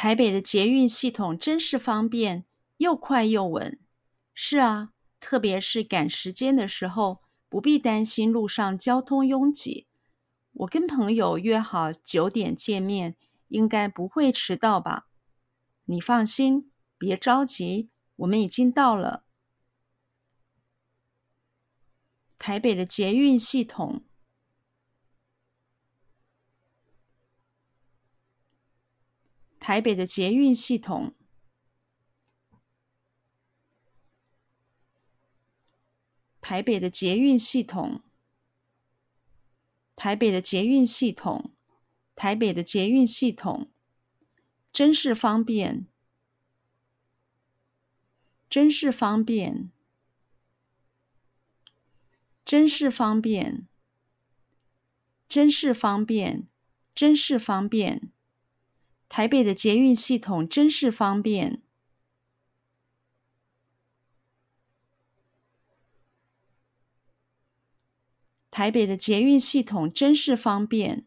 [0.00, 2.44] 台北的捷运系统真是方便，
[2.76, 3.80] 又快又稳。
[4.32, 9.88] 是啊，特别是赶时间的时候，不必担心路上交通拥挤。
[10.52, 13.16] 我跟朋友约好九点见面，
[13.48, 15.08] 应该不会迟到吧？
[15.86, 19.24] 你放心，别着急，我们已经到了。
[22.38, 24.04] 台北的捷运系统。
[29.68, 31.14] 台北的捷运系统，
[36.40, 38.00] 台北的捷运系统，
[39.94, 41.52] 台北的捷运系统，
[42.16, 43.70] 台北的捷运系统，
[44.72, 45.86] 真是方便，
[48.48, 49.70] 真是方便，
[52.42, 53.68] 真是方便，
[55.28, 56.48] 真是方便，
[56.94, 58.07] 真是方便。
[59.08, 61.62] 台北的捷运系统真是方便。
[68.50, 71.06] 台北的捷运系统真是方便。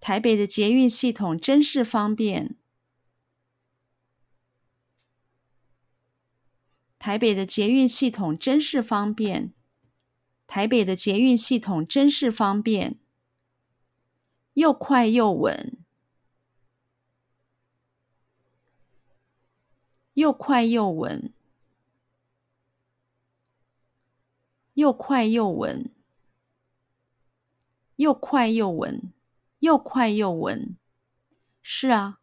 [0.00, 2.56] 台北的捷运系统真是方便。
[6.98, 9.57] 台北的捷运系统真是方便。
[10.48, 12.98] 台北的捷运系统真是方便，
[14.54, 15.76] 又快又稳，
[20.14, 21.32] 又快又稳，
[24.72, 25.92] 又快又稳，
[27.96, 29.12] 又快又稳，
[29.58, 30.76] 又快又稳。
[31.60, 32.20] 是啊，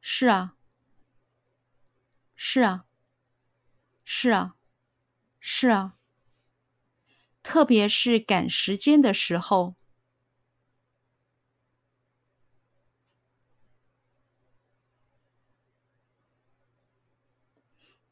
[0.00, 0.54] 是啊，
[2.36, 2.86] 是啊，
[4.04, 4.54] 是啊，
[5.40, 5.99] 是啊。
[7.52, 9.74] 特别是赶时间的时候，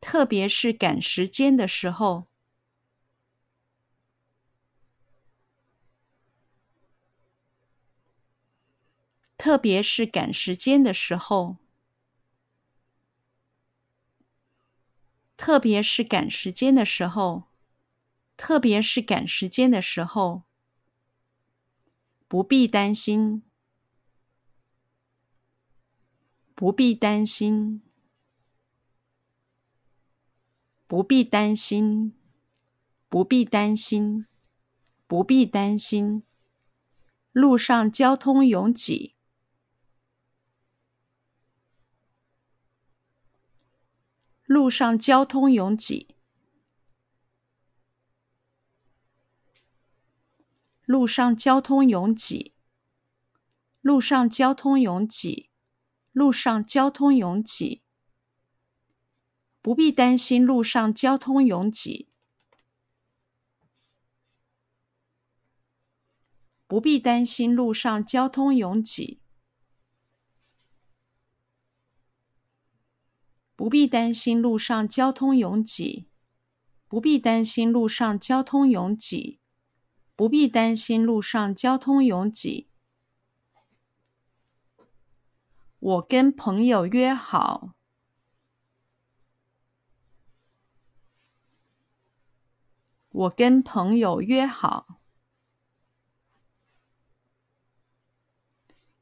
[0.00, 2.26] 特别是赶时间的时候，
[9.36, 11.58] 特别是赶时间的时候，
[15.36, 17.47] 特别是赶时间的时候。
[18.38, 20.44] 特别是赶时间的时候，
[22.28, 23.42] 不必担心，
[26.54, 27.82] 不必担心，
[30.86, 32.14] 不必担心，
[33.08, 34.26] 不必担心，
[35.08, 36.22] 不必担心。
[37.32, 39.16] 路上交通拥挤，
[44.46, 46.17] 路上交通拥挤。
[50.88, 52.54] 路上交通拥挤，
[53.82, 55.50] 路上交通拥挤，
[56.12, 57.82] 路上交通拥挤。
[59.60, 62.08] 不必担心路上交通拥挤，
[66.66, 69.20] 不必担心路上交通拥挤，
[73.54, 76.08] 不必担心路上交通拥挤，
[76.88, 79.38] 不必担心路上交通拥挤。
[80.18, 82.68] 不必担心路上交通拥挤。
[85.78, 87.76] 我跟朋友约好。
[93.10, 95.00] 我跟朋友约好。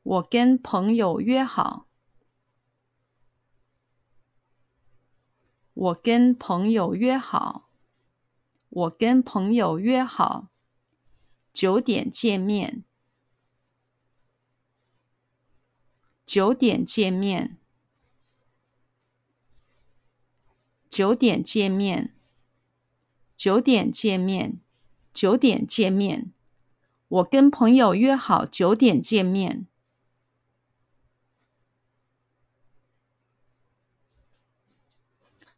[0.03, 1.88] 我跟朋友约好。
[5.72, 7.71] 我跟朋友约好。
[8.69, 10.50] 我跟朋友约好。
[11.56, 12.84] 九点见面。
[16.27, 17.56] 九点见面。
[20.91, 22.15] 九点见面。
[23.39, 24.60] 九点见面。
[25.15, 26.34] 九点见面。
[27.09, 29.66] 我跟朋友约好九点见面。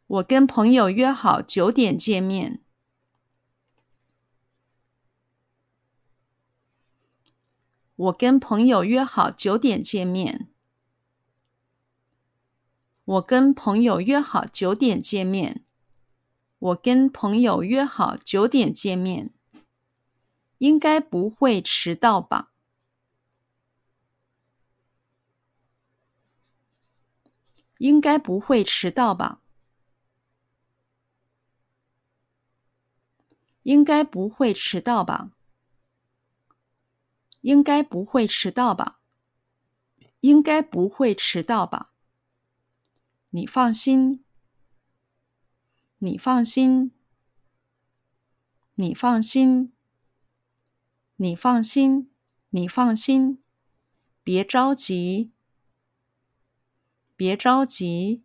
[0.07, 2.61] 我跟朋友约好九点见面。
[7.99, 10.47] 我跟朋友约好九点见面。
[13.03, 15.65] 我跟朋友约好九点见面。
[16.59, 19.33] 我跟朋友约好九点见面。
[20.59, 22.53] 应该不会迟到吧？
[27.79, 29.41] 应该不会迟到吧？
[33.63, 35.31] 应该不会迟到吧？
[37.41, 38.99] 应该不会迟到吧？
[40.21, 41.93] 应该不会迟到吧？
[43.29, 44.23] 你放心，
[45.99, 46.91] 你放心，
[48.75, 49.71] 你放心，
[51.15, 52.11] 你放心，
[52.49, 53.41] 你放心，
[54.23, 55.31] 别着急，
[57.15, 58.23] 别着急，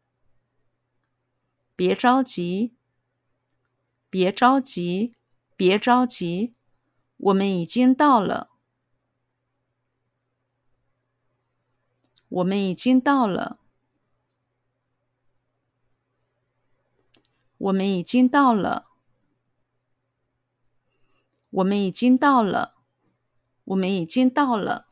[1.77, 2.75] 别着急，
[4.11, 5.15] 别着急，
[5.57, 6.55] 别着急，
[7.19, 8.51] 我们已经到了。
[12.35, 13.61] 我们已经到了。
[17.59, 18.89] 我们已经到了。
[21.51, 22.75] 我们已经到了。
[23.63, 24.89] 我们已经到了。